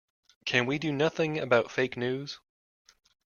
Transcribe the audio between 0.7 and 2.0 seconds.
do nothing about fake